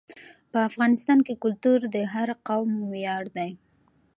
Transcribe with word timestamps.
په 0.51 0.57
افغانستان 0.69 1.19
کې 1.25 1.33
کلتور 1.43 1.79
د 1.95 1.97
هر 2.13 2.29
قوم 2.47 2.71
ویاړ 2.91 3.23
دی. 3.37 3.51